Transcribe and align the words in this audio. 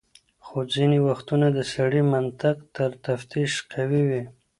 خو 0.45 0.57
ځینې 0.73 0.97
وختونه 1.07 1.47
د 1.57 1.59
سړي 1.73 2.01
منطق 2.13 2.57
تر 2.75 2.89
تفتيش 3.05 3.51
قوي 3.73 4.01
وي. 4.09 4.23